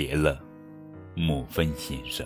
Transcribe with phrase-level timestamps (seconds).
[0.00, 0.40] 别了，
[1.16, 2.24] 木芬先生。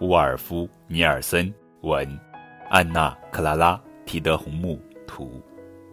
[0.00, 2.18] 沃尔夫·尼尔森文，
[2.68, 5.40] 安娜·克拉拉·提德红木图，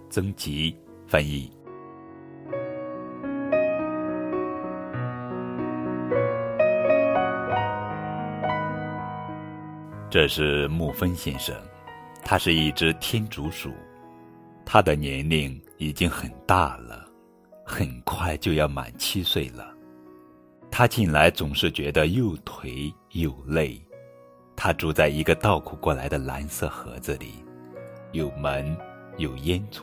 [0.09, 1.51] 曾吉翻译。
[10.09, 11.55] 这是木芬先生，
[12.25, 13.71] 他是一只天竺鼠，
[14.65, 17.06] 他的年龄已经很大了。
[17.69, 19.75] 很快就要满七岁了，
[20.71, 23.79] 他近来总是觉得又颓又累。
[24.55, 27.33] 他住在一个倒扣过来的蓝色盒子里，
[28.13, 28.75] 有门，
[29.17, 29.81] 有烟囱，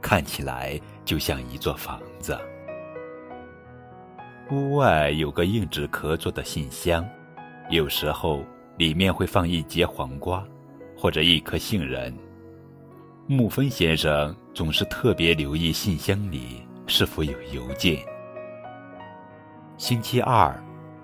[0.00, 2.36] 看起来就像一座房子。
[4.50, 7.06] 屋外有个硬纸壳做的信箱，
[7.68, 8.42] 有时候
[8.78, 10.42] 里面会放一节黄瓜，
[10.96, 12.16] 或者一颗杏仁。
[13.26, 16.66] 木芬先生总是特别留意信箱里。
[16.86, 18.04] 是否有邮件？
[19.76, 20.54] 星期二，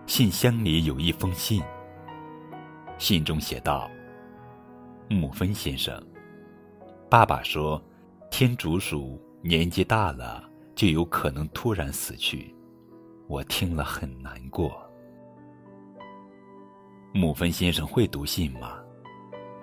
[0.06, 1.62] 信箱里有一封信。
[2.98, 3.90] 信中写道
[5.08, 6.00] ：“木芬先生，
[7.08, 7.82] 爸爸说，
[8.30, 12.54] 天竺鼠年纪大了就有可能突然死去，
[13.26, 14.70] 我听了很难过。”
[17.12, 18.78] 木芬先生会读信吗？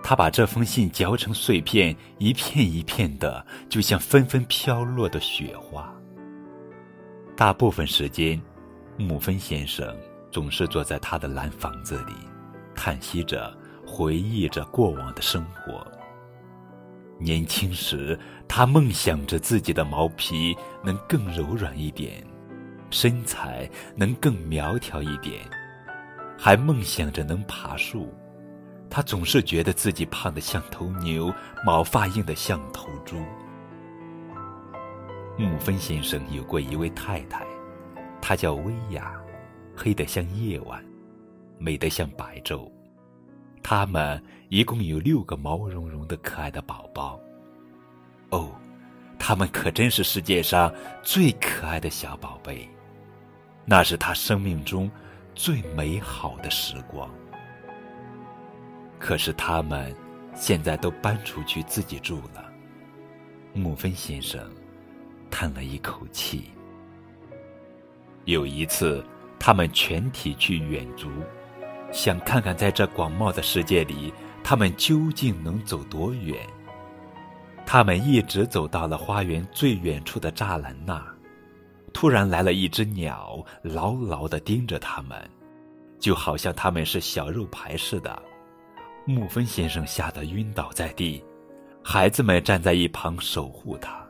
[0.04, 5.94] 他把这封信嚼成碎片，一片一片的，就像纷纷飘落的雪花。
[7.38, 8.42] 大部分时间，
[8.98, 9.96] 木芬先生
[10.32, 12.14] 总是坐在他的蓝房子里，
[12.74, 15.86] 叹息着，回忆着过往的生活。
[17.20, 22.26] 年轻时，他梦想着自己的毛皮能更柔软一点，
[22.90, 25.40] 身材能更苗条一点，
[26.40, 28.12] 还梦想着能爬树。
[28.90, 31.32] 他总是觉得自己胖得像头牛，
[31.64, 33.16] 毛发硬得像头猪。
[35.40, 37.46] 木芬先生有过一位太太，
[38.20, 39.14] 她叫薇娅，
[39.76, 40.84] 黑得像夜晚，
[41.60, 42.72] 美得像白昼。
[43.62, 47.20] 他们一共有六个毛茸茸的可爱的宝宝。
[48.32, 48.50] 哦，
[49.20, 52.68] 他们可真是世界上最可爱的小宝贝。
[53.64, 54.90] 那是他生命中
[55.36, 57.08] 最美好的时光。
[58.98, 59.96] 可是他们
[60.34, 62.52] 现在都搬出去自己住了。
[63.54, 64.42] 木芬先生。
[65.30, 66.46] 叹了一口气。
[68.26, 69.04] 有一次，
[69.40, 71.10] 他们全体去远足，
[71.92, 76.38] 想看看在这广袤的世界里，他们究竟能走多远。
[77.66, 81.16] 他们一直走到了花园最远处的栅栏那儿，
[81.94, 85.30] 突然来了一只鸟，牢牢的盯着他们，
[86.00, 88.22] 就好像他们是小肉排似的。
[89.06, 91.22] 木芬先生吓得晕倒在地，
[91.84, 94.07] 孩子们站在一旁守护他。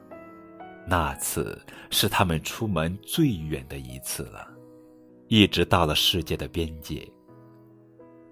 [0.89, 4.47] 那次是他们出门最远的一次了，
[5.27, 7.05] 一直到了世界的边界。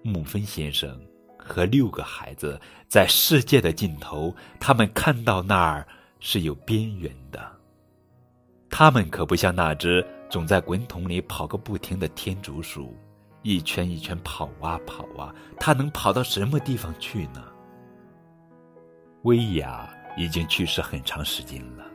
[0.02, 0.98] 木芬先生
[1.36, 2.58] 和六个孩子
[2.88, 5.86] 在世界的尽头，他们看到那儿
[6.18, 7.52] 是有边缘的。
[8.70, 12.96] 他们可不像那只总在滚筒里跑个不停的天竺鼠，
[13.42, 17.44] 一圈一圈跑啊跑啊，它能跑到什么地方去呢？
[19.22, 21.85] 薇娅已经去世很长时间了。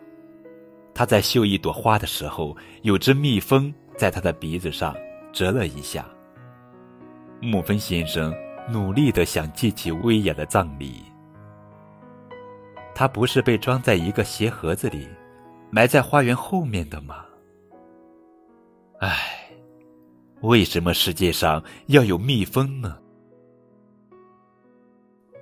[0.94, 4.96] 他在绣一朵花的时候，有只蜜蜂在他的鼻子上
[5.34, 6.06] 蛰了一下。
[7.42, 8.34] 木芬先生
[8.70, 11.04] 努力的想记起薇娅的葬礼。
[12.94, 15.08] 他不是被装在一个鞋盒子里，
[15.72, 17.26] 埋在花园后面的吗？
[19.00, 19.18] 唉，
[20.42, 23.00] 为什么世界上要有蜜蜂呢？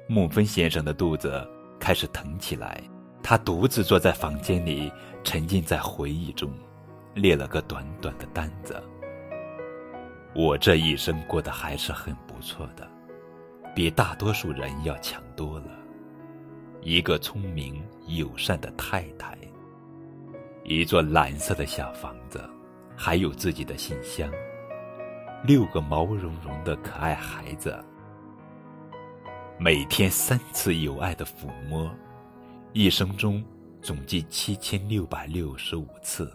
[0.07, 1.45] 木芬先生的肚子
[1.79, 2.81] 开始疼起来。
[3.21, 4.91] 他独自坐在房间里，
[5.23, 6.51] 沉浸在回忆中，
[7.13, 8.81] 列了个短短的单子。
[10.35, 12.87] 我这一生过得还是很不错的，
[13.75, 15.65] 比大多数人要强多了。
[16.81, 19.37] 一个聪明友善的太太，
[20.63, 22.41] 一座蓝色的小房子，
[22.95, 24.31] 还有自己的信箱，
[25.43, 27.77] 六个毛茸茸的可爱孩子，
[29.57, 31.91] 每天三次有爱的抚摸。
[32.71, 33.43] 一生中
[33.81, 36.31] 总计七千六百六十五次，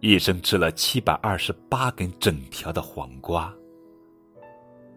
[0.00, 3.54] 一生吃了七百二十八根整条的黄瓜，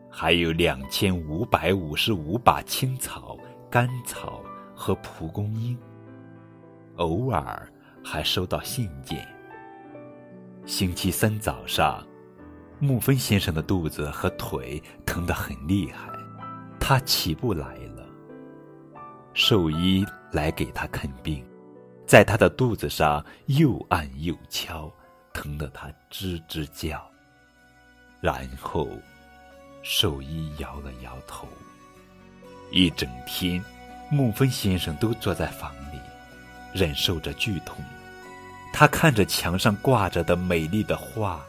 [0.10, 3.38] 还有两千五百五十五把青草、
[3.70, 4.42] 甘草
[4.74, 5.78] 和蒲公英。
[6.96, 7.72] 偶尔
[8.04, 9.24] 还收到信件。
[10.66, 12.04] 星期三早上，
[12.80, 16.10] 木芬先生的肚子和腿疼得很厉害，
[16.80, 17.95] 他起不来了。
[19.36, 21.46] 兽医来给他看病，
[22.08, 24.90] 在他的肚子上又按又敲，
[25.34, 27.06] 疼得他吱吱叫。
[28.22, 28.88] 然后，
[29.84, 31.50] 兽医摇了摇头。
[32.72, 33.62] 一整天，
[34.10, 36.00] 木芬先生都坐在房里，
[36.74, 37.84] 忍受着剧痛。
[38.72, 41.42] 他看着墙上挂着的美丽的画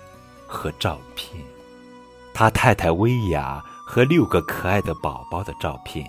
[0.45, 1.41] 和照片，
[2.35, 6.05] 他太太薇娅和六个可爱的宝宝的照片。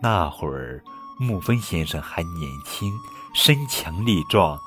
[0.00, 0.82] 那会儿，
[1.18, 2.92] 木芬先生还年轻，
[3.34, 4.58] 身强力壮，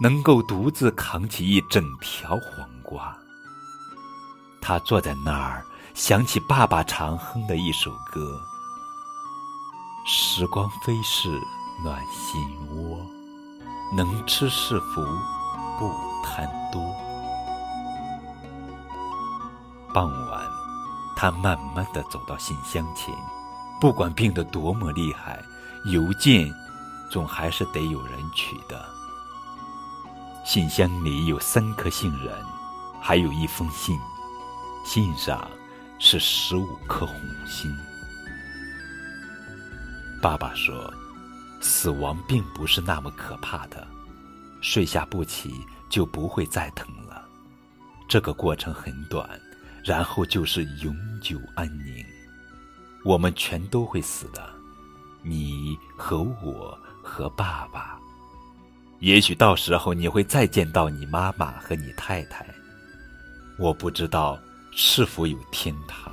[0.00, 3.16] 能够独自扛起一整条黄瓜。
[4.60, 8.40] 他坐在那儿，想起爸爸常哼的一首歌
[10.06, 11.28] ：“时光飞逝，
[11.84, 12.40] 暖心
[12.74, 12.98] 窝。”
[13.92, 15.02] 能吃是福，
[15.76, 15.92] 不
[16.22, 16.80] 贪多。
[19.92, 20.48] 傍晚，
[21.16, 23.12] 他慢慢的走到信箱前，
[23.80, 25.42] 不管病得多么厉害，
[25.86, 26.52] 邮件
[27.10, 28.84] 总还是得有人取的。
[30.44, 32.32] 信箱里有三颗杏仁，
[33.00, 33.98] 还有一封信，
[34.84, 35.50] 信上
[35.98, 37.16] 是十五颗红
[37.46, 37.74] 心。
[40.22, 40.92] 爸爸说。
[41.62, 43.86] 死亡并不是那么可怕的，
[44.62, 47.22] 睡下不起就不会再疼了。
[48.08, 49.28] 这个过程很短，
[49.84, 52.02] 然后就是永久安宁。
[53.02, 54.42] 我们全都会死的，
[55.22, 57.98] 你和我和爸爸。
[58.98, 62.46] 也许到时候你会再见到你妈妈和你太太。
[63.58, 64.38] 我不知道
[64.70, 66.12] 是否有天堂。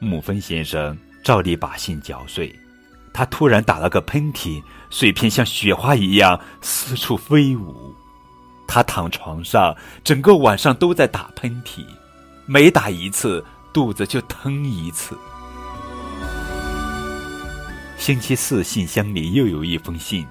[0.00, 2.56] 木芬先生照例把信嚼碎，
[3.12, 7.94] 他突然打了个喷嚏，碎片像雪花一样四处飞舞。
[8.68, 9.74] 他躺床上，
[10.04, 11.84] 整个晚上都在打喷嚏，
[12.46, 15.18] 每打一次，肚子就疼一次。
[17.96, 20.24] 星期四，信箱里又有一封信，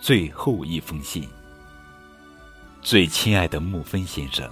[0.00, 1.28] 最后一封信。
[2.80, 4.48] 最亲爱的木芬先生，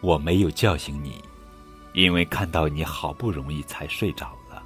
[0.00, 1.22] 我没有叫醒你。
[1.92, 4.62] 因为看到你好不容易才睡着了，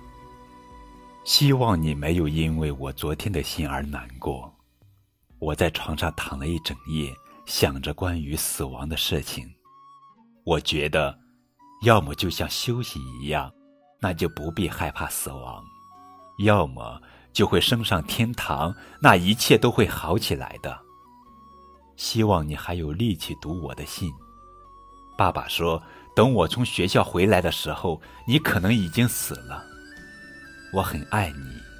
[1.25, 4.52] 希望你没有因为我昨天的信而难过。
[5.38, 7.11] 我在床上躺了一整夜，
[7.46, 9.49] 想着关于死亡的事情。
[10.44, 11.19] 我觉得，
[11.82, 13.52] 要么就像休息一样，
[14.00, 15.62] 那就不必害怕死亡；
[16.44, 17.00] 要么
[17.32, 20.79] 就会升上天堂，那一切都会好起来的。
[21.96, 24.11] 希望你还有力气读我的信。
[25.17, 25.82] 爸爸说。
[26.17, 29.64] 等我从学校回来的时候，你可能已经死了。
[30.73, 31.74] 我很爱你。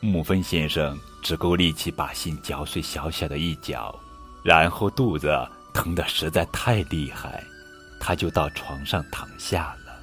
[0.00, 3.94] 木芬先生只够力气把信嚼碎小小的一角，
[4.42, 5.28] 然后肚子
[5.72, 7.42] 疼得实在太厉害，
[8.00, 10.00] 他就到床上躺下了，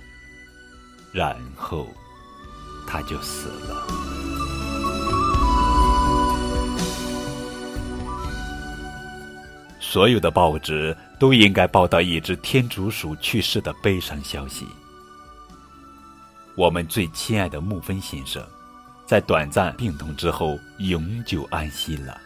[1.12, 1.88] 然后
[2.86, 3.88] 他就死了。
[9.80, 10.96] 所有的报纸。
[11.18, 14.68] 都应该报道一只天竺鼠去世的悲伤消息。
[16.56, 18.46] 我们最亲爱的木芬先生，
[19.06, 22.20] 在短暂病痛之后永久安息了。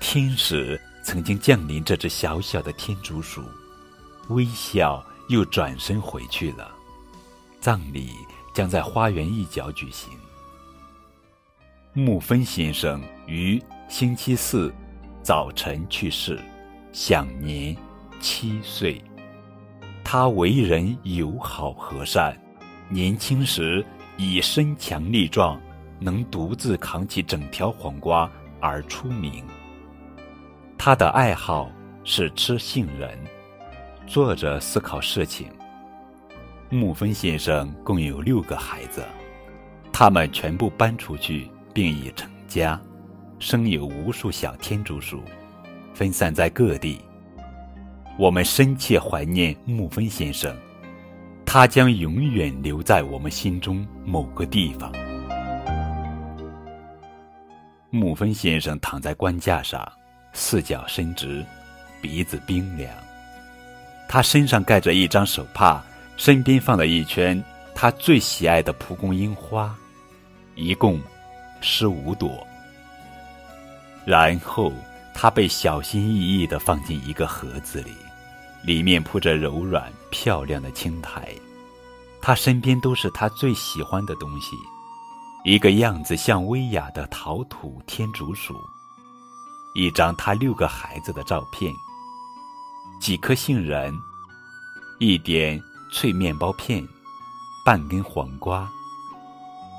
[0.00, 3.42] 天使曾经降临这只小小的天竺鼠，
[4.28, 6.70] 微笑又转身回去了。
[7.60, 8.10] 葬礼
[8.54, 10.12] 将在花园一角举行。
[11.92, 14.72] 木芬先生于星期四
[15.22, 16.40] 早晨去世，
[16.92, 17.76] 享年。
[18.20, 19.00] 七岁，
[20.02, 22.36] 他为人友好和善，
[22.88, 25.56] 年轻时以身强力壮，
[25.98, 29.44] 能独自扛起整条黄瓜而出名。
[30.76, 31.70] 他的爱好
[32.04, 33.10] 是吃杏仁，
[34.06, 35.48] 坐着思考事情。
[36.70, 39.04] 木芬先生共有六个孩子，
[39.92, 42.80] 他们全部搬出去并已成家，
[43.38, 45.22] 生有无数小天竺鼠，
[45.94, 47.00] 分散在各地。
[48.18, 50.54] 我们深切怀念木芬先生，
[51.46, 54.92] 他将永远留在我们心中某个地方。
[57.90, 59.90] 木芬先生躺在棺架上，
[60.34, 61.44] 四脚伸直，
[62.02, 62.90] 鼻子冰凉。
[64.08, 65.82] 他身上盖着一张手帕，
[66.16, 67.42] 身边放了一圈
[67.74, 69.74] 他最喜爱的蒲公英花，
[70.54, 71.00] 一共
[71.62, 72.46] 十五朵。
[74.04, 74.72] 然后
[75.14, 77.92] 他被小心翼翼地放进一个盒子里。
[78.64, 81.28] 里面铺着柔软漂亮的青苔，
[82.20, 84.56] 他身边都是他最喜欢的东西：
[85.44, 88.54] 一个样子像威亚的陶土天竺鼠，
[89.74, 91.72] 一张他六个孩子的照片，
[93.00, 93.94] 几颗杏仁，
[94.98, 95.60] 一点
[95.92, 96.86] 脆面包片，
[97.64, 98.68] 半根黄瓜，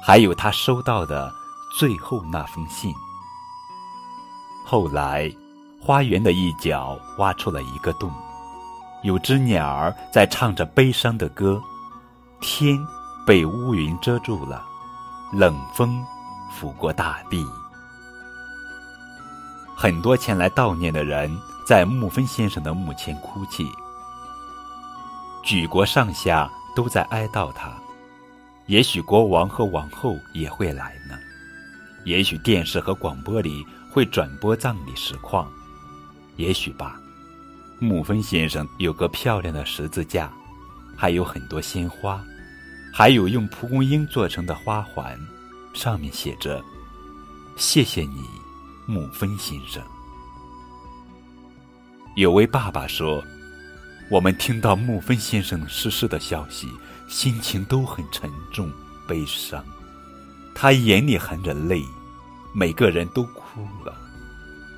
[0.02, 1.32] 还有他收到的
[1.78, 2.94] 最后那封信。
[4.66, 5.30] 后来，
[5.80, 8.12] 花园的一角挖出了一个洞，
[9.04, 11.62] 有只鸟儿在唱着悲伤的歌，
[12.40, 12.80] 天
[13.26, 14.66] 被乌云遮住了，
[15.32, 16.04] 冷风
[16.52, 17.46] 拂过大地。
[19.76, 21.32] 很多前来悼念的人
[21.66, 23.66] 在木芬先生的墓前哭泣，
[25.44, 27.72] 举国上下都在哀悼他。
[28.66, 31.18] 也许国王和王后也会来呢，
[32.06, 35.50] 也许电视和广播里会转播葬礼实况，
[36.36, 37.00] 也许吧。
[37.80, 40.30] 木芬先生有个漂亮的十字架，
[40.98, 42.22] 还有很多鲜花，
[42.92, 45.20] 还有用蒲公英做成的花环，
[45.74, 46.62] 上面写着
[47.58, 48.24] ：“谢谢你。”
[48.90, 49.84] 木芬先生，
[52.16, 53.24] 有位爸爸说
[54.10, 56.68] ：“我们听到木芬先生逝世的消息，
[57.08, 58.68] 心情都很沉重、
[59.08, 59.64] 悲伤。
[60.56, 61.86] 他眼里含着泪，
[62.52, 63.96] 每个人都哭了。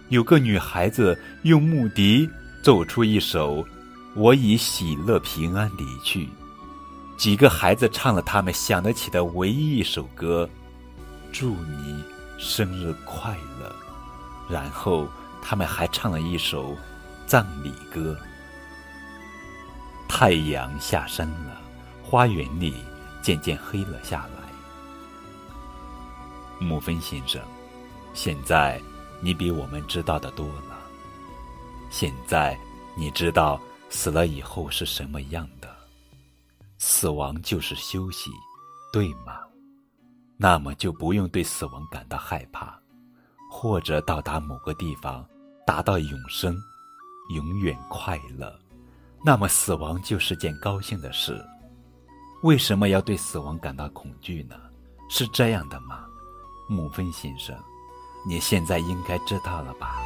[0.10, 2.30] 有个女孩子用木笛
[2.62, 3.66] 奏出一首
[4.14, 6.28] ‘我以喜乐平安离去’，
[7.22, 10.50] 几个孩子唱了他们想得起的唯一一首歌
[11.32, 12.04] ：‘祝你
[12.40, 13.76] 生日快乐’。”
[14.50, 15.08] 然后，
[15.40, 16.76] 他们还唱了一首
[17.28, 18.18] 葬礼歌。
[20.10, 21.62] 太阳下山了，
[22.04, 22.74] 花园里
[23.22, 24.50] 渐渐黑了下来。
[26.58, 27.40] 木芬先生，
[28.16, 28.82] 现在
[29.20, 30.76] 你比我们知道的多了。
[31.92, 32.58] 现在
[32.98, 33.62] 你知道
[33.92, 35.71] 死了以后是什么样的？
[37.02, 38.30] 死亡就是休息，
[38.94, 39.40] 对吗？
[40.38, 42.80] 那么就不用对死亡感到害怕。
[43.50, 45.26] 或者到达某个地方，
[45.66, 46.56] 达到永生，
[47.34, 48.56] 永远快乐，
[49.26, 51.44] 那么死亡就是件高兴的事。
[52.44, 54.56] 为什么要对死亡感到恐惧呢？
[55.10, 56.06] 是这样的吗，
[56.70, 57.58] 木芬先生？
[58.28, 59.98] 你现在应该知道了吧？